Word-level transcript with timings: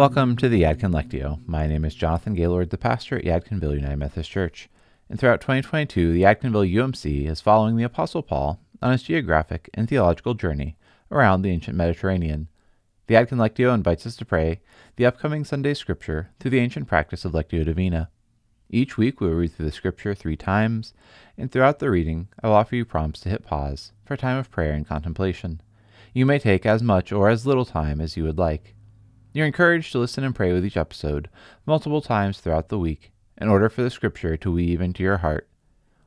Welcome 0.00 0.34
to 0.36 0.48
the 0.48 0.62
Yadkin 0.62 0.94
Lectio. 0.94 1.46
My 1.46 1.66
name 1.66 1.84
is 1.84 1.94
Jonathan 1.94 2.32
Gaylord, 2.32 2.70
the 2.70 2.78
pastor 2.78 3.18
at 3.18 3.24
Yadkinville 3.24 3.74
United 3.74 3.98
Methodist 3.98 4.30
Church. 4.30 4.70
And 5.10 5.20
throughout 5.20 5.42
2022, 5.42 6.14
the 6.14 6.22
Yadkinville 6.22 6.72
UMC 6.72 7.28
is 7.28 7.42
following 7.42 7.76
the 7.76 7.84
Apostle 7.84 8.22
Paul 8.22 8.58
on 8.80 8.92
his 8.92 9.02
geographic 9.02 9.68
and 9.74 9.86
theological 9.86 10.32
journey 10.32 10.78
around 11.10 11.42
the 11.42 11.50
ancient 11.50 11.76
Mediterranean. 11.76 12.48
The 13.08 13.14
Yadkin 13.16 13.36
Lectio 13.36 13.74
invites 13.74 14.06
us 14.06 14.16
to 14.16 14.24
pray 14.24 14.62
the 14.96 15.04
upcoming 15.04 15.44
Sunday 15.44 15.74
scripture 15.74 16.30
through 16.40 16.52
the 16.52 16.60
ancient 16.60 16.88
practice 16.88 17.26
of 17.26 17.32
Lectio 17.32 17.62
Divina. 17.62 18.08
Each 18.70 18.96
week 18.96 19.20
we 19.20 19.28
will 19.28 19.34
read 19.34 19.52
through 19.52 19.66
the 19.66 19.70
scripture 19.70 20.14
three 20.14 20.34
times, 20.34 20.94
and 21.36 21.52
throughout 21.52 21.78
the 21.78 21.90
reading, 21.90 22.28
I 22.42 22.46
will 22.46 22.54
offer 22.54 22.74
you 22.74 22.86
prompts 22.86 23.20
to 23.20 23.28
hit 23.28 23.44
pause 23.44 23.92
for 24.06 24.14
a 24.14 24.16
time 24.16 24.38
of 24.38 24.50
prayer 24.50 24.72
and 24.72 24.88
contemplation. 24.88 25.60
You 26.14 26.24
may 26.24 26.38
take 26.38 26.64
as 26.64 26.82
much 26.82 27.12
or 27.12 27.28
as 27.28 27.44
little 27.44 27.66
time 27.66 28.00
as 28.00 28.16
you 28.16 28.24
would 28.24 28.38
like. 28.38 28.74
You're 29.32 29.46
encouraged 29.46 29.92
to 29.92 29.98
listen 30.00 30.24
and 30.24 30.34
pray 30.34 30.52
with 30.52 30.64
each 30.64 30.76
episode 30.76 31.30
multiple 31.64 32.00
times 32.00 32.40
throughout 32.40 32.68
the 32.68 32.78
week 32.80 33.12
in 33.38 33.48
order 33.48 33.68
for 33.68 33.82
the 33.82 33.90
scripture 33.90 34.36
to 34.36 34.50
weave 34.50 34.80
into 34.80 35.04
your 35.04 35.18
heart. 35.18 35.48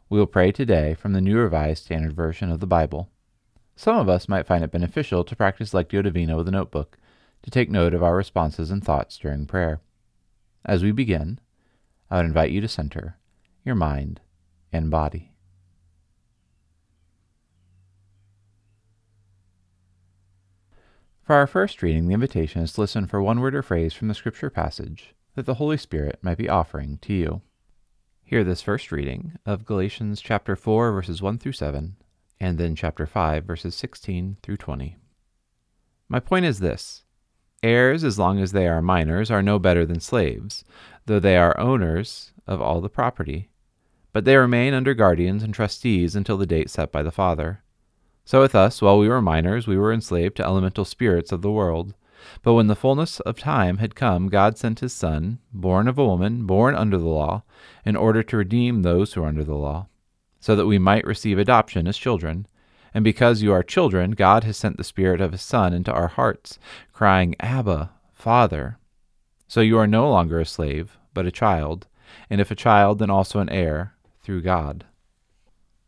We 0.09 0.19
will 0.19 0.27
pray 0.27 0.51
today 0.51 0.93
from 0.93 1.13
the 1.13 1.21
New 1.21 1.37
Revised 1.37 1.85
Standard 1.85 2.13
Version 2.13 2.51
of 2.51 2.59
the 2.59 2.67
Bible. 2.67 3.09
Some 3.77 3.97
of 3.97 4.09
us 4.09 4.27
might 4.27 4.45
find 4.45 4.61
it 4.63 4.71
beneficial 4.71 5.23
to 5.23 5.35
practice 5.37 5.71
Lectio 5.71 6.03
Divina 6.03 6.35
with 6.35 6.49
a 6.49 6.51
notebook 6.51 6.97
to 7.43 7.49
take 7.49 7.69
note 7.69 7.93
of 7.93 8.03
our 8.03 8.15
responses 8.15 8.69
and 8.69 8.83
thoughts 8.83 9.17
during 9.17 9.45
prayer. 9.45 9.79
As 10.65 10.83
we 10.83 10.91
begin, 10.91 11.39
I 12.11 12.17
would 12.17 12.25
invite 12.25 12.51
you 12.51 12.59
to 12.59 12.67
center 12.67 13.17
your 13.63 13.75
mind 13.75 14.19
and 14.73 14.91
body. 14.91 15.32
For 21.23 21.35
our 21.35 21.47
first 21.47 21.81
reading, 21.81 22.07
the 22.07 22.13
invitation 22.13 22.61
is 22.63 22.73
to 22.73 22.81
listen 22.81 23.07
for 23.07 23.21
one 23.21 23.39
word 23.39 23.55
or 23.55 23.61
phrase 23.61 23.93
from 23.93 24.09
the 24.09 24.13
scripture 24.13 24.49
passage 24.49 25.15
that 25.35 25.45
the 25.45 25.53
Holy 25.53 25.77
Spirit 25.77 26.19
might 26.21 26.37
be 26.37 26.49
offering 26.49 26.97
to 27.03 27.13
you. 27.13 27.41
Hear 28.25 28.43
this 28.43 28.61
first 28.61 28.91
reading 28.91 29.37
of 29.45 29.63
Galatians 29.63 30.19
chapter 30.19 30.57
4 30.57 30.91
verses 30.91 31.21
1 31.21 31.37
through 31.37 31.53
7 31.53 31.95
and 32.41 32.57
then 32.57 32.75
chapter 32.75 33.05
5 33.05 33.45
verses 33.45 33.73
16 33.73 34.35
through 34.43 34.57
20. 34.57 34.97
My 36.09 36.19
point 36.19 36.43
is 36.43 36.59
this: 36.59 37.03
heirs 37.63 38.03
as 38.03 38.19
long 38.19 38.39
as 38.39 38.51
they 38.51 38.67
are 38.67 38.81
minors 38.81 39.31
are 39.31 39.41
no 39.41 39.59
better 39.59 39.85
than 39.85 40.01
slaves, 40.01 40.65
though 41.05 41.21
they 41.21 41.37
are 41.37 41.57
owners 41.57 42.33
of 42.45 42.61
all 42.61 42.81
the 42.81 42.89
property, 42.89 43.49
but 44.11 44.25
they 44.25 44.35
remain 44.35 44.73
under 44.73 44.93
guardians 44.93 45.41
and 45.41 45.53
trustees 45.53 46.17
until 46.17 46.35
the 46.35 46.45
date 46.45 46.69
set 46.69 46.91
by 46.91 47.01
the 47.01 47.11
father. 47.11 47.62
So 48.25 48.39
with 48.39 48.55
us, 48.55 48.81
while 48.81 48.97
we 48.97 49.09
were 49.09 49.21
minors, 49.21 49.67
we 49.67 49.77
were 49.77 49.91
enslaved 49.91 50.37
to 50.37 50.45
elemental 50.45 50.85
spirits 50.85 51.31
of 51.31 51.41
the 51.41 51.51
world. 51.51 51.93
But 52.41 52.53
when 52.53 52.67
the 52.67 52.75
fullness 52.75 53.19
of 53.19 53.37
time 53.37 53.79
had 53.79 53.95
come, 53.95 54.29
God 54.29 54.57
sent 54.57 54.79
his 54.79 54.93
Son, 54.93 55.39
born 55.51 55.89
of 55.89 55.97
a 55.97 56.05
woman, 56.05 56.45
born 56.45 56.73
under 56.73 56.97
the 56.97 57.09
law, 57.09 57.43
in 57.85 57.97
order 57.97 58.23
to 58.23 58.37
redeem 58.37 58.81
those 58.81 59.13
who 59.13 59.23
are 59.23 59.27
under 59.27 59.43
the 59.43 59.55
law, 59.55 59.87
so 60.39 60.55
that 60.55 60.65
we 60.65 60.79
might 60.79 61.05
receive 61.05 61.37
adoption 61.37 61.85
as 61.85 61.97
children. 61.97 62.47
And 62.93 63.03
because 63.03 63.41
you 63.41 63.51
are 63.51 63.63
children, 63.63 64.11
God 64.11 64.45
has 64.45 64.55
sent 64.55 64.77
the 64.77 64.85
Spirit 64.85 65.19
of 65.19 65.33
his 65.33 65.41
Son 65.41 65.73
into 65.73 65.91
our 65.91 66.07
hearts, 66.07 66.59
crying, 66.93 67.35
Abba, 67.41 67.91
Father. 68.13 68.77
So 69.49 69.59
you 69.59 69.77
are 69.77 69.87
no 69.87 70.09
longer 70.09 70.39
a 70.39 70.45
slave, 70.45 70.97
but 71.13 71.25
a 71.25 71.31
child, 71.31 71.87
and 72.29 72.39
if 72.39 72.51
a 72.51 72.55
child, 72.55 72.99
then 72.99 73.09
also 73.09 73.39
an 73.39 73.49
heir, 73.49 73.95
through 74.21 74.43
God. 74.43 74.85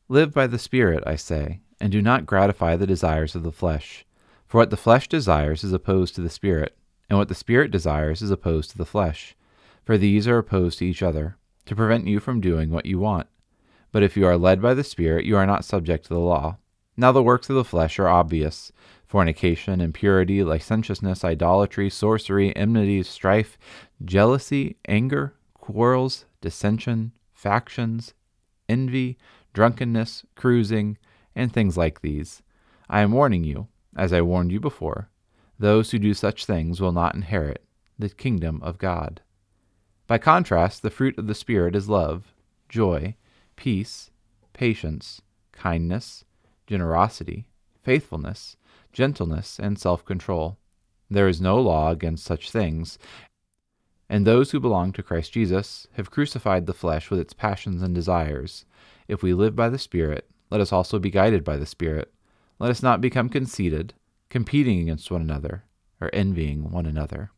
Live 0.09 0.33
by 0.33 0.47
the 0.47 0.59
Spirit, 0.59 1.01
I 1.07 1.15
say 1.15 1.61
and 1.79 1.91
do 1.91 2.01
not 2.01 2.25
gratify 2.25 2.75
the 2.75 2.87
desires 2.87 3.35
of 3.35 3.43
the 3.43 3.51
flesh. 3.51 4.05
For 4.47 4.59
what 4.59 4.69
the 4.69 4.77
flesh 4.77 5.07
desires 5.07 5.63
is 5.63 5.73
opposed 5.73 6.15
to 6.15 6.21
the 6.21 6.29
Spirit, 6.29 6.77
and 7.09 7.17
what 7.19 7.27
the 7.27 7.35
Spirit 7.35 7.71
desires 7.71 8.21
is 8.21 8.31
opposed 8.31 8.71
to 8.71 8.77
the 8.77 8.85
flesh. 8.85 9.35
For 9.83 9.97
these 9.97 10.27
are 10.27 10.37
opposed 10.37 10.79
to 10.79 10.85
each 10.85 11.03
other, 11.03 11.37
to 11.65 11.75
prevent 11.75 12.07
you 12.07 12.19
from 12.19 12.41
doing 12.41 12.69
what 12.69 12.85
you 12.85 12.99
want. 12.99 13.27
But 13.91 14.03
if 14.03 14.17
you 14.17 14.25
are 14.25 14.37
led 14.37 14.61
by 14.61 14.73
the 14.73 14.83
Spirit, 14.83 15.25
you 15.25 15.37
are 15.37 15.45
not 15.45 15.65
subject 15.65 16.05
to 16.05 16.13
the 16.13 16.19
law. 16.19 16.57
Now 16.97 17.11
the 17.11 17.23
works 17.23 17.49
of 17.49 17.55
the 17.55 17.63
flesh 17.63 17.99
are 17.99 18.07
obvious 18.07 18.71
fornication, 19.05 19.81
impurity, 19.81 20.43
licentiousness, 20.43 21.23
idolatry, 21.23 21.89
sorcery, 21.89 22.55
enmities, 22.55 23.07
strife, 23.07 23.57
jealousy, 24.03 24.77
anger, 24.87 25.33
quarrels, 25.53 26.25
dissension, 26.41 27.11
factions, 27.33 28.13
envy, 28.67 29.17
drunkenness, 29.53 30.25
cruising 30.35 30.97
and 31.35 31.51
things 31.51 31.77
like 31.77 32.01
these. 32.01 32.41
I 32.89 33.01
am 33.01 33.11
warning 33.11 33.43
you, 33.43 33.67
as 33.95 34.13
I 34.13 34.21
warned 34.21 34.51
you 34.51 34.59
before, 34.59 35.09
those 35.57 35.91
who 35.91 35.99
do 35.99 36.13
such 36.13 36.45
things 36.45 36.81
will 36.81 36.91
not 36.91 37.15
inherit 37.15 37.63
the 37.97 38.09
kingdom 38.09 38.61
of 38.61 38.77
God. 38.77 39.21
By 40.07 40.17
contrast, 40.17 40.81
the 40.81 40.89
fruit 40.89 41.17
of 41.17 41.27
the 41.27 41.35
Spirit 41.35 41.75
is 41.75 41.89
love, 41.89 42.33
joy, 42.69 43.15
peace, 43.55 44.11
patience, 44.53 45.21
kindness, 45.51 46.25
generosity, 46.67 47.47
faithfulness, 47.83 48.57
gentleness, 48.93 49.59
and 49.59 49.79
self 49.79 50.05
control. 50.05 50.57
There 51.09 51.27
is 51.27 51.41
no 51.41 51.59
law 51.59 51.91
against 51.91 52.25
such 52.25 52.51
things, 52.51 52.97
and 54.09 54.25
those 54.25 54.51
who 54.51 54.59
belong 54.59 54.91
to 54.93 55.03
Christ 55.03 55.33
Jesus 55.33 55.87
have 55.93 56.11
crucified 56.11 56.65
the 56.65 56.73
flesh 56.73 57.09
with 57.09 57.19
its 57.19 57.33
passions 57.33 57.81
and 57.81 57.95
desires. 57.95 58.65
If 59.07 59.23
we 59.23 59.33
live 59.33 59.55
by 59.55 59.69
the 59.69 59.79
Spirit, 59.79 60.29
let 60.49 60.61
us 60.61 60.71
also 60.71 60.99
be 60.99 61.09
guided 61.09 61.43
by 61.43 61.57
the 61.57 61.65
Spirit. 61.65 62.13
Let 62.59 62.71
us 62.71 62.83
not 62.83 63.01
become 63.01 63.29
conceited, 63.29 63.93
competing 64.29 64.79
against 64.79 65.11
one 65.11 65.21
another, 65.21 65.65
or 65.99 66.09
envying 66.13 66.71
one 66.71 66.85
another. 66.85 67.31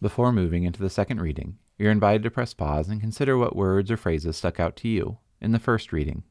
Before 0.00 0.32
moving 0.32 0.64
into 0.64 0.80
the 0.80 0.90
second 0.90 1.20
reading, 1.20 1.58
you're 1.78 1.90
invited 1.90 2.22
to 2.22 2.30
press 2.30 2.54
pause 2.54 2.88
and 2.88 3.00
consider 3.00 3.36
what 3.36 3.56
words 3.56 3.90
or 3.90 3.96
phrases 3.96 4.36
stuck 4.36 4.60
out 4.60 4.76
to 4.76 4.88
you 4.88 5.18
in 5.40 5.52
the 5.52 5.58
first 5.58 5.92
reading. 5.92 6.22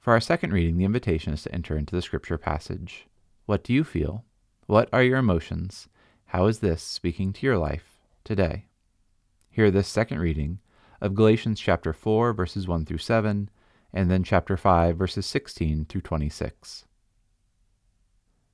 For 0.00 0.12
our 0.12 0.20
second 0.20 0.52
reading, 0.52 0.76
the 0.76 0.84
invitation 0.84 1.32
is 1.32 1.42
to 1.44 1.54
enter 1.54 1.78
into 1.78 1.96
the 1.96 2.02
scripture 2.02 2.36
passage. 2.36 3.06
What 3.46 3.62
do 3.62 3.74
you 3.74 3.84
feel? 3.84 4.24
What 4.66 4.88
are 4.90 5.02
your 5.02 5.18
emotions? 5.18 5.88
How 6.26 6.46
is 6.46 6.60
this 6.60 6.82
speaking 6.82 7.34
to 7.34 7.46
your 7.46 7.58
life 7.58 7.98
today? 8.24 8.68
Hear 9.50 9.70
this 9.70 9.86
second 9.86 10.18
reading 10.18 10.60
of 11.02 11.14
Galatians 11.14 11.60
chapter 11.60 11.92
4, 11.92 12.32
verses 12.32 12.66
1 12.66 12.86
through 12.86 12.98
7, 12.98 13.50
and 13.92 14.10
then 14.10 14.24
chapter 14.24 14.56
5, 14.56 14.96
verses 14.96 15.26
16 15.26 15.84
through 15.84 16.00
26. 16.00 16.86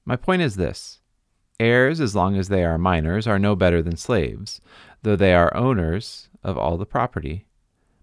My 0.05 0.17
point 0.17 0.43
is 0.43 0.57
this 0.57 0.99
heirs, 1.61 2.01
as 2.01 2.17
long 2.17 2.37
as 2.37 2.49
they 2.49 2.65
are 2.65 2.77
minors, 2.77 3.29
are 3.29 3.39
no 3.39 3.55
better 3.55 3.83
than 3.83 3.97
slaves, 3.97 4.61
though 5.03 5.15
they 5.15 5.35
are 5.35 5.57
owners 5.57 6.29
of 6.43 6.59
all 6.59 6.77
the 6.77 6.85
property. 6.85 7.47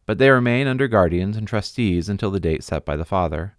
But 0.06 0.20
they 0.20 0.30
remain 0.30 0.68
under 0.68 0.88
guardians 0.88 1.36
and 1.36 1.50
trustees 1.50 2.08
until 2.08 2.32
the 2.32 2.40
date 2.40 2.64
set 2.64 2.86
by 2.86 2.96
the 2.96 3.04
father. 3.04 3.57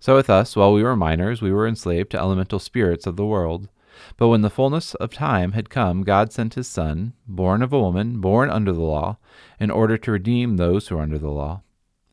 So 0.00 0.14
with 0.14 0.30
us, 0.30 0.54
while 0.54 0.72
we 0.72 0.82
were 0.82 0.94
minors, 0.94 1.42
we 1.42 1.52
were 1.52 1.66
enslaved 1.66 2.10
to 2.12 2.20
elemental 2.20 2.60
spirits 2.60 3.06
of 3.06 3.16
the 3.16 3.26
world. 3.26 3.68
But 4.16 4.28
when 4.28 4.42
the 4.42 4.50
fullness 4.50 4.94
of 4.94 5.12
time 5.12 5.52
had 5.52 5.70
come, 5.70 6.04
God 6.04 6.32
sent 6.32 6.54
his 6.54 6.68
Son, 6.68 7.14
born 7.26 7.62
of 7.62 7.72
a 7.72 7.80
woman, 7.80 8.20
born 8.20 8.48
under 8.48 8.72
the 8.72 8.80
law, 8.80 9.18
in 9.58 9.72
order 9.72 9.98
to 9.98 10.12
redeem 10.12 10.56
those 10.56 10.86
who 10.86 10.98
are 10.98 11.02
under 11.02 11.18
the 11.18 11.30
law, 11.30 11.62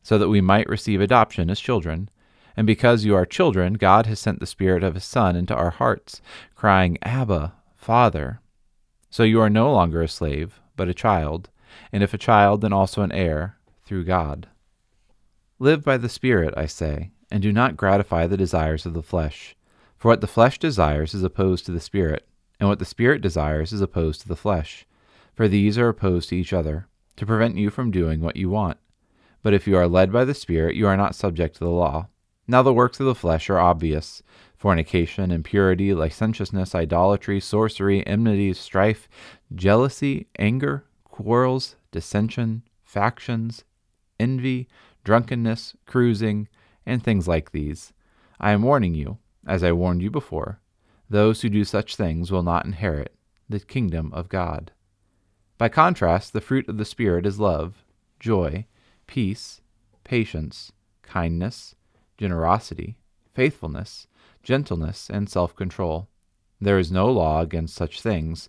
so 0.02 0.18
that 0.18 0.28
we 0.28 0.40
might 0.40 0.68
receive 0.68 1.00
adoption 1.00 1.48
as 1.48 1.60
children. 1.60 2.10
And 2.56 2.66
because 2.66 3.04
you 3.04 3.14
are 3.14 3.24
children, 3.24 3.74
God 3.74 4.06
has 4.06 4.18
sent 4.18 4.40
the 4.40 4.46
Spirit 4.46 4.82
of 4.82 4.94
his 4.94 5.04
Son 5.04 5.36
into 5.36 5.54
our 5.54 5.70
hearts, 5.70 6.20
crying, 6.56 6.98
Abba, 7.02 7.54
Father. 7.76 8.40
So 9.10 9.22
you 9.22 9.40
are 9.40 9.50
no 9.50 9.72
longer 9.72 10.02
a 10.02 10.08
slave, 10.08 10.60
but 10.74 10.88
a 10.88 10.94
child, 10.94 11.50
and 11.92 12.02
if 12.02 12.12
a 12.12 12.18
child, 12.18 12.62
then 12.62 12.72
also 12.72 13.02
an 13.02 13.12
heir, 13.12 13.58
through 13.84 14.04
God. 14.06 14.48
Live 15.60 15.84
by 15.84 15.96
the 15.98 16.08
Spirit, 16.08 16.52
I 16.56 16.66
say 16.66 17.12
and 17.30 17.42
do 17.42 17.52
not 17.52 17.76
gratify 17.76 18.26
the 18.26 18.36
desires 18.36 18.86
of 18.86 18.94
the 18.94 19.02
flesh. 19.02 19.56
For 19.96 20.08
what 20.08 20.20
the 20.20 20.26
flesh 20.26 20.58
desires 20.58 21.14
is 21.14 21.22
opposed 21.22 21.66
to 21.66 21.72
the 21.72 21.80
Spirit, 21.80 22.26
and 22.60 22.68
what 22.68 22.78
the 22.78 22.84
Spirit 22.84 23.22
desires 23.22 23.72
is 23.72 23.80
opposed 23.80 24.20
to 24.22 24.28
the 24.28 24.36
flesh. 24.36 24.86
For 25.34 25.48
these 25.48 25.78
are 25.78 25.88
opposed 25.88 26.28
to 26.30 26.36
each 26.36 26.52
other, 26.52 26.86
to 27.16 27.26
prevent 27.26 27.56
you 27.56 27.70
from 27.70 27.90
doing 27.90 28.20
what 28.20 28.36
you 28.36 28.50
want. 28.50 28.78
But 29.42 29.54
if 29.54 29.66
you 29.66 29.76
are 29.76 29.88
led 29.88 30.12
by 30.12 30.24
the 30.24 30.34
Spirit, 30.34 30.76
you 30.76 30.86
are 30.86 30.96
not 30.96 31.14
subject 31.14 31.56
to 31.56 31.64
the 31.64 31.70
law. 31.70 32.08
Now 32.48 32.62
the 32.62 32.72
works 32.72 33.00
of 33.00 33.06
the 33.06 33.14
flesh 33.14 33.50
are 33.50 33.58
obvious 33.58 34.22
fornication, 34.56 35.30
impurity, 35.30 35.92
licentiousness, 35.92 36.74
idolatry, 36.74 37.40
sorcery, 37.40 38.06
enmities, 38.06 38.58
strife, 38.58 39.08
jealousy, 39.54 40.28
anger, 40.38 40.84
quarrels, 41.04 41.76
dissension, 41.90 42.62
factions, 42.82 43.64
envy, 44.18 44.66
drunkenness, 45.04 45.76
cruising 45.86 46.48
and 46.86 47.02
things 47.02 47.26
like 47.28 47.50
these. 47.50 47.92
I 48.40 48.52
am 48.52 48.62
warning 48.62 48.94
you, 48.94 49.18
as 49.46 49.62
I 49.62 49.72
warned 49.72 50.02
you 50.02 50.10
before, 50.10 50.60
those 51.10 51.42
who 51.42 51.48
do 51.48 51.64
such 51.64 51.96
things 51.96 52.30
will 52.30 52.42
not 52.42 52.64
inherit 52.64 53.14
the 53.48 53.60
kingdom 53.60 54.12
of 54.12 54.28
God. 54.28 54.72
By 55.58 55.68
contrast, 55.68 56.32
the 56.32 56.40
fruit 56.40 56.68
of 56.68 56.78
the 56.78 56.84
Spirit 56.84 57.26
is 57.26 57.40
love, 57.40 57.84
joy, 58.20 58.66
peace, 59.06 59.60
patience, 60.04 60.72
kindness, 61.02 61.74
generosity, 62.18 62.96
faithfulness, 63.34 64.06
gentleness, 64.42 65.08
and 65.10 65.28
self 65.28 65.54
control. 65.54 66.08
There 66.60 66.78
is 66.78 66.90
no 66.90 67.10
law 67.10 67.40
against 67.40 67.74
such 67.74 68.00
things. 68.00 68.48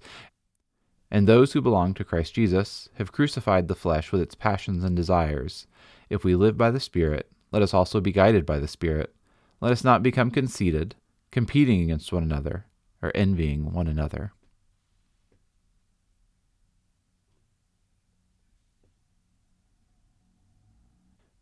And 1.10 1.28
those 1.28 1.54
who 1.54 1.62
belong 1.62 1.94
to 1.96 2.04
Christ 2.04 2.34
Jesus 2.34 2.90
have 2.96 3.12
crucified 3.12 3.68
the 3.68 3.76
flesh 3.76 4.12
with 4.12 4.22
its 4.22 4.36
passions 4.36 4.84
and 4.84 4.96
desires. 4.96 5.68
If 6.10 6.24
we 6.24 6.36
live 6.36 6.58
by 6.58 6.72
the 6.72 6.80
Spirit, 6.80 7.32
let 7.52 7.62
us 7.62 7.74
also 7.74 8.02
be 8.02 8.12
guided 8.12 8.46
by 8.46 8.60
the 8.60 8.68
Spirit. 8.68 9.16
Let 9.62 9.72
us 9.72 9.84
not 9.84 10.04
become 10.04 10.32
conceited, 10.32 10.96
competing 11.32 11.82
against 11.82 12.12
one 12.12 12.24
another, 12.24 12.66
or 13.02 13.12
envying 13.16 13.74
one 13.74 13.88
another. 13.88 14.34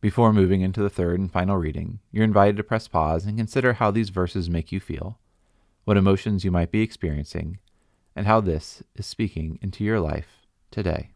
Before 0.05 0.31
moving 0.31 0.61
into 0.61 0.83
the 0.83 0.89
third 0.89 1.19
and 1.19 1.31
final 1.31 1.57
reading, 1.57 1.97
you're 2.11 2.23
invited 2.23 2.57
to 2.57 2.63
press 2.63 2.87
pause 2.87 3.25
and 3.25 3.39
consider 3.39 3.73
how 3.73 3.89
these 3.89 4.09
verses 4.09 4.51
make 4.51 4.71
you 4.71 4.79
feel, 4.79 5.17
what 5.83 5.97
emotions 5.97 6.45
you 6.45 6.51
might 6.51 6.69
be 6.69 6.83
experiencing, 6.83 7.57
and 8.15 8.27
how 8.27 8.39
this 8.39 8.83
is 8.95 9.07
speaking 9.07 9.57
into 9.63 9.83
your 9.83 9.99
life 9.99 10.45
today. 10.69 11.14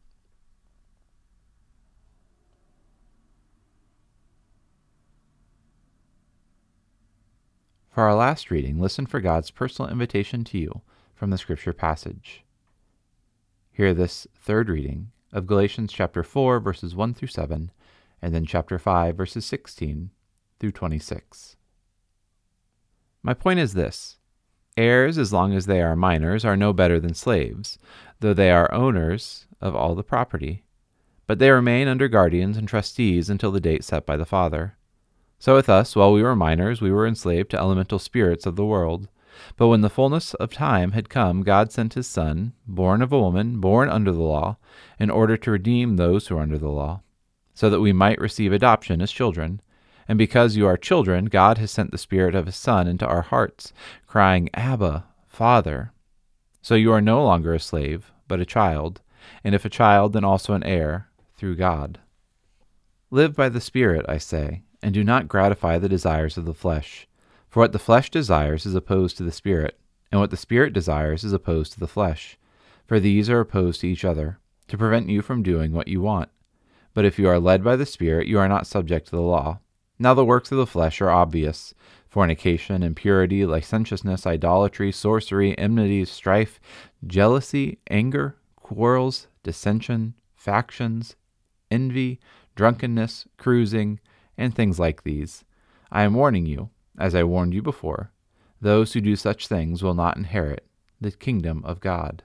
For 7.89 8.03
our 8.03 8.15
last 8.15 8.51
reading, 8.51 8.79
listen 8.79 9.07
for 9.07 9.19
God's 9.19 9.49
personal 9.49 9.91
invitation 9.91 10.43
to 10.45 10.57
you 10.57 10.81
from 11.15 11.31
the 11.31 11.37
scripture 11.37 11.73
passage. 11.73 12.43
Hear 13.71 13.93
this 13.93 14.27
third 14.35 14.69
reading 14.69 15.11
of 15.33 15.47
Galatians 15.47 15.91
chapter 15.91 16.21
4 16.21 16.59
verses 16.59 16.95
1 16.95 17.13
through 17.15 17.29
7 17.29 17.71
and 18.21 18.35
then 18.35 18.45
chapter 18.45 18.77
5, 18.77 19.15
verses 19.15 19.45
16 19.45 20.11
through 20.59 20.71
26. 20.71 21.55
My 23.23 23.33
point 23.33 23.59
is 23.59 23.73
this 23.73 24.17
heirs, 24.77 25.17
as 25.17 25.33
long 25.33 25.53
as 25.53 25.65
they 25.65 25.81
are 25.81 25.95
minors, 25.95 26.45
are 26.45 26.55
no 26.55 26.73
better 26.73 26.99
than 26.99 27.13
slaves, 27.13 27.77
though 28.19 28.33
they 28.33 28.51
are 28.51 28.73
owners 28.73 29.47
of 29.59 29.75
all 29.75 29.95
the 29.95 30.03
property. 30.03 30.63
But 31.27 31.39
they 31.39 31.51
remain 31.51 31.87
under 31.87 32.07
guardians 32.07 32.55
and 32.55 32.67
trustees 32.67 33.29
until 33.29 33.51
the 33.51 33.59
date 33.59 33.83
set 33.83 34.05
by 34.05 34.15
the 34.15 34.25
Father. 34.25 34.77
So 35.39 35.55
with 35.55 35.69
us, 35.69 35.95
while 35.95 36.13
we 36.13 36.21
were 36.21 36.35
minors, 36.35 36.81
we 36.81 36.91
were 36.91 37.07
enslaved 37.07 37.49
to 37.51 37.59
elemental 37.59 37.97
spirits 37.97 38.45
of 38.45 38.55
the 38.55 38.65
world. 38.65 39.07
But 39.57 39.69
when 39.69 39.81
the 39.81 39.89
fullness 39.89 40.33
of 40.35 40.51
time 40.51 40.91
had 40.91 41.09
come, 41.09 41.43
God 41.43 41.71
sent 41.71 41.93
his 41.93 42.07
Son, 42.07 42.53
born 42.67 43.01
of 43.01 43.13
a 43.13 43.19
woman, 43.19 43.59
born 43.59 43.89
under 43.89 44.11
the 44.11 44.21
law, 44.21 44.57
in 44.99 45.09
order 45.09 45.37
to 45.37 45.51
redeem 45.51 45.95
those 45.95 46.27
who 46.27 46.37
are 46.37 46.41
under 46.41 46.57
the 46.57 46.69
law 46.69 47.01
so 47.59 47.69
that 47.69 47.81
we 47.81 47.91
might 47.91 48.21
receive 48.21 48.53
adoption 48.53 49.01
as 49.01 49.11
children. 49.11 49.59
And 50.07 50.17
because 50.17 50.55
you 50.55 50.65
are 50.65 50.77
children, 50.77 51.25
God 51.25 51.57
has 51.57 51.71
sent 51.71 51.91
the 51.91 51.97
Spirit 51.97 52.33
of 52.33 52.45
His 52.45 52.55
Son 52.55 52.87
into 52.87 53.05
our 53.05 53.21
hearts, 53.21 53.73
crying, 54.07 54.49
Abba, 54.53 55.03
Father. 55.27 55.91
So 56.61 56.75
you 56.75 56.93
are 56.93 57.01
no 57.01 57.21
longer 57.21 57.53
a 57.53 57.59
slave, 57.59 58.13
but 58.29 58.39
a 58.39 58.45
child, 58.45 59.01
and 59.43 59.53
if 59.53 59.65
a 59.65 59.69
child, 59.69 60.13
then 60.13 60.23
also 60.23 60.53
an 60.53 60.63
heir, 60.63 61.09
through 61.35 61.57
God. 61.57 61.99
Live 63.11 63.35
by 63.35 63.49
the 63.49 63.59
Spirit, 63.59 64.05
I 64.07 64.19
say, 64.19 64.61
and 64.81 64.93
do 64.93 65.03
not 65.03 65.27
gratify 65.27 65.77
the 65.77 65.89
desires 65.89 66.37
of 66.37 66.45
the 66.45 66.53
flesh. 66.53 67.07
For 67.49 67.59
what 67.61 67.71
the 67.71 67.79
flesh 67.79 68.09
desires 68.09 68.65
is 68.65 68.75
opposed 68.75 69.17
to 69.17 69.23
the 69.23 69.31
Spirit, 69.31 69.79
and 70.11 70.21
what 70.21 70.31
the 70.31 70.37
Spirit 70.37 70.73
desires 70.73 71.23
is 71.23 71.33
opposed 71.33 71.73
to 71.73 71.79
the 71.79 71.87
flesh. 71.87 72.37
For 72.85 72.99
these 72.99 73.29
are 73.29 73.39
opposed 73.39 73.81
to 73.81 73.87
each 73.87 74.05
other, 74.05 74.39
to 74.67 74.77
prevent 74.77 75.09
you 75.09 75.21
from 75.21 75.43
doing 75.43 75.71
what 75.71 75.87
you 75.87 76.01
want. 76.01 76.29
But 76.93 77.05
if 77.05 77.19
you 77.19 77.27
are 77.27 77.39
led 77.39 77.63
by 77.63 77.75
the 77.75 77.85
Spirit, 77.85 78.27
you 78.27 78.39
are 78.39 78.47
not 78.47 78.67
subject 78.67 79.07
to 79.07 79.15
the 79.15 79.21
law. 79.21 79.59
Now 79.97 80.13
the 80.13 80.25
works 80.25 80.51
of 80.51 80.57
the 80.57 80.65
flesh 80.65 81.01
are 81.01 81.09
obvious 81.09 81.73
fornication, 82.07 82.81
impurity, 82.81 83.45
licentiousness, 83.45 84.25
idolatry, 84.25 84.91
sorcery, 84.91 85.55
enmities, 85.57 86.09
strife, 86.09 86.59
jealousy, 87.05 87.77
anger, 87.89 88.35
quarrels, 88.55 89.27
dissension, 89.43 90.15
factions, 90.35 91.15
envy, 91.69 92.19
drunkenness, 92.55 93.27
cruising, 93.37 93.99
and 94.39 94.55
things 94.55 94.79
like 94.79 95.03
these. 95.03 95.43
I 95.91 96.03
am 96.03 96.15
warning 96.15 96.45
you, 96.45 96.69
as 96.97 97.13
I 97.13 97.23
warned 97.23 97.53
you 97.53 97.61
before, 97.61 98.11
those 98.61 98.93
who 98.93 99.01
do 99.01 99.15
such 99.15 99.47
things 99.47 99.83
will 99.83 99.93
not 99.93 100.17
inherit 100.17 100.65
the 100.99 101.11
kingdom 101.11 101.63
of 101.65 101.79
God. 101.79 102.23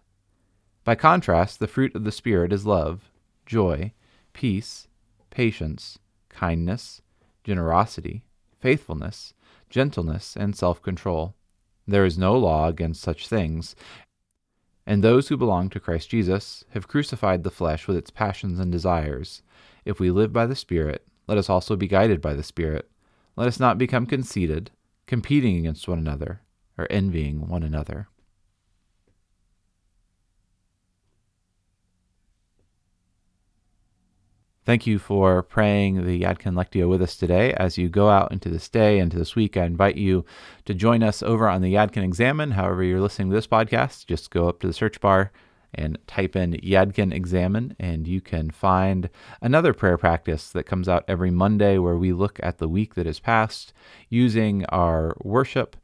By 0.85 0.95
contrast, 0.95 1.59
the 1.59 1.67
fruit 1.67 1.95
of 1.95 2.05
the 2.05 2.13
Spirit 2.13 2.53
is 2.53 2.67
love, 2.67 3.11
joy, 3.47 3.93
peace, 4.33 4.87
patience, 5.31 5.99
kindness, 6.29 7.03
generosity, 7.43 8.25
faithfulness, 8.61 9.35
gentleness, 9.69 10.37
and 10.37 10.57
self 10.57 10.81
control. 10.83 11.35
There 11.87 12.05
is 12.05 12.17
no 12.17 12.37
law 12.39 12.69
against 12.69 13.03
such 13.03 13.29
things. 13.29 13.75
And 14.87 15.03
those 15.03 15.29
who 15.29 15.37
belong 15.37 15.71
to 15.71 15.81
Christ 15.81 16.11
Jesus 16.11 16.65
have 16.71 16.89
crucified 16.89 17.43
the 17.43 17.51
flesh 17.51 17.89
with 17.89 17.97
its 17.97 18.11
passions 18.11 18.59
and 18.59 18.71
desires. 18.71 19.43
If 19.85 19.99
we 19.99 20.11
live 20.11 20.33
by 20.33 20.47
the 20.47 20.57
Spirit, 20.57 21.07
let 21.27 21.39
us 21.39 21.49
also 21.49 21.77
be 21.77 21.89
guided 21.89 22.21
by 22.21 22.35
the 22.35 22.43
Spirit. 22.43 22.91
Let 23.37 23.49
us 23.49 23.61
not 23.61 23.79
become 23.79 24.07
conceited, 24.07 24.71
competing 25.07 25.57
against 25.57 25.89
one 25.89 25.99
another, 25.99 26.43
or 26.79 26.87
envying 26.91 27.49
one 27.49 27.63
another. 27.63 28.09
Thank 34.67 34.87
you 34.87 34.99
for 34.99 35.43
praying 35.43 36.07
the 36.07 36.23
Yadkin 36.23 36.55
Lectio 36.55 36.89
with 36.89 37.03
us 37.03 37.17
today. 37.17 37.53
As 37.53 37.77
you 37.77 37.91
go 37.91 38.09
out 38.09 38.33
into 38.33 38.49
this 38.49 38.67
day 38.71 38.99
into 38.99 39.19
this 39.19 39.37
week, 39.37 39.59
I 39.59 39.65
invite 39.65 39.97
you 39.97 40.25
to 40.65 40.73
join 40.73 41.03
us 41.03 41.23
over 41.23 41.47
on 41.51 41.61
the 41.61 41.75
Yadkin 41.75 42.03
Examen. 42.03 42.53
However, 42.53 42.83
you're 42.83 43.01
listening 43.01 43.29
to 43.29 43.35
this 43.35 43.47
podcast, 43.47 44.07
just 44.07 44.31
go 44.31 44.49
up 44.49 44.61
to 44.61 44.67
the 44.67 44.73
search 44.73 45.03
bar 45.03 45.33
and 45.77 45.99
type 46.07 46.37
in 46.37 46.53
Yadkin 46.55 47.13
Examen, 47.13 47.77
and 47.79 48.07
you 48.07 48.21
can 48.21 48.51
find 48.51 49.11
another 49.41 49.73
prayer 49.73 49.99
practice 49.99 50.51
that 50.51 50.65
comes 50.65 50.89
out 50.89 51.05
every 51.09 51.31
Monday 51.31 51.79
where 51.79 51.97
we 51.97 52.13
look 52.13 52.39
at 52.43 52.59
the 52.59 52.69
week 52.69 52.95
that 52.95 53.07
has 53.07 53.21
passed 53.21 53.73
using 54.09 54.65
our 54.67 55.17
worship 55.23 55.77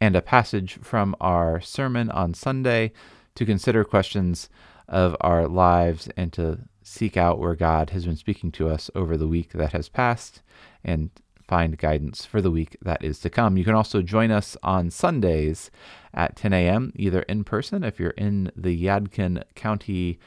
and 0.00 0.14
a 0.14 0.22
passage 0.22 0.78
from 0.82 1.16
our 1.20 1.60
sermon 1.60 2.10
on 2.10 2.34
Sunday 2.34 2.92
to 3.34 3.46
consider 3.46 3.84
questions 3.84 4.48
of 4.88 5.16
our 5.20 5.48
lives 5.48 6.08
and 6.16 6.32
to 6.32 6.58
seek 6.82 7.16
out 7.16 7.38
where 7.38 7.56
God 7.56 7.90
has 7.90 8.06
been 8.06 8.16
speaking 8.16 8.52
to 8.52 8.68
us 8.68 8.90
over 8.94 9.16
the 9.16 9.26
week 9.26 9.52
that 9.52 9.72
has 9.72 9.88
passed 9.88 10.42
and 10.84 11.10
find 11.46 11.78
guidance 11.78 12.24
for 12.24 12.40
the 12.40 12.50
week 12.50 12.76
that 12.82 13.04
is 13.04 13.18
to 13.20 13.30
come. 13.30 13.56
You 13.56 13.64
can 13.64 13.74
also 13.74 14.02
join 14.02 14.30
us 14.30 14.56
on 14.62 14.90
Sundays 14.90 15.70
at 16.12 16.36
10 16.36 16.52
a.m., 16.52 16.92
either 16.96 17.22
in 17.22 17.44
person 17.44 17.84
if 17.84 18.00
you're 18.00 18.10
in 18.10 18.50
the 18.56 18.84
Yadkin 18.84 19.42
County 19.54 20.18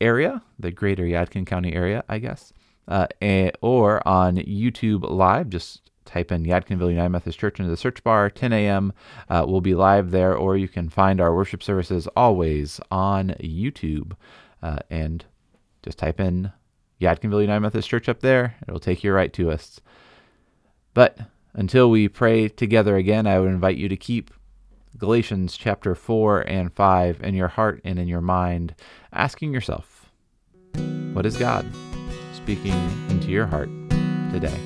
area, 0.00 0.42
the 0.58 0.70
greater 0.70 1.04
Yadkin 1.04 1.46
County 1.46 1.72
area, 1.72 2.04
I 2.08 2.18
guess, 2.18 2.52
uh, 2.88 3.06
or 3.62 4.06
on 4.06 4.36
YouTube 4.36 5.08
Live. 5.08 5.48
Just 5.48 5.90
type 6.04 6.30
in 6.30 6.44
Yadkinville 6.44 6.90
United 6.90 7.10
Methodist 7.10 7.38
Church 7.38 7.58
into 7.58 7.70
the 7.70 7.76
search 7.76 8.02
bar. 8.02 8.30
10 8.30 8.52
a.m. 8.52 8.92
Uh, 9.28 9.44
we'll 9.46 9.60
be 9.60 9.74
live 9.74 10.10
there, 10.10 10.34
or 10.34 10.56
you 10.56 10.68
can 10.68 10.88
find 10.88 11.20
our 11.20 11.34
worship 11.34 11.62
services 11.62 12.06
always 12.16 12.80
on 12.90 13.30
YouTube. 13.40 14.12
Uh, 14.62 14.78
and 14.90 15.24
just 15.82 15.98
type 15.98 16.20
in 16.20 16.52
Yadkinville 17.00 17.42
United 17.42 17.60
Methodist 17.60 17.88
Church 17.88 18.08
up 18.08 18.20
there. 18.20 18.56
It'll 18.66 18.80
take 18.80 19.04
you 19.04 19.12
right 19.12 19.32
to 19.34 19.50
us. 19.50 19.80
But 20.96 21.18
until 21.52 21.90
we 21.90 22.08
pray 22.08 22.48
together 22.48 22.96
again, 22.96 23.26
I 23.26 23.38
would 23.38 23.50
invite 23.50 23.76
you 23.76 23.86
to 23.86 23.98
keep 23.98 24.30
Galatians 24.96 25.58
chapter 25.58 25.94
4 25.94 26.40
and 26.48 26.72
5 26.72 27.22
in 27.22 27.34
your 27.34 27.48
heart 27.48 27.82
and 27.84 27.98
in 27.98 28.08
your 28.08 28.22
mind, 28.22 28.74
asking 29.12 29.52
yourself, 29.52 30.10
what 31.12 31.26
is 31.26 31.36
God 31.36 31.66
speaking 32.32 32.72
into 33.10 33.28
your 33.28 33.44
heart 33.44 33.68
today? 34.32 34.58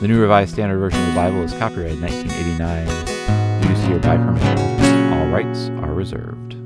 The 0.00 0.08
New 0.08 0.18
Revised 0.18 0.54
Standard 0.54 0.78
Version 0.78 0.98
of 1.02 1.08
the 1.08 1.14
Bible 1.14 1.42
is 1.42 1.52
copyrighted 1.52 2.00
1989. 2.00 3.70
used 3.70 3.84
here 3.84 3.98
by 3.98 4.16
permission 4.16 5.12
All 5.12 5.26
rights 5.26 5.68
are 5.82 5.92
reserved. 5.92 6.61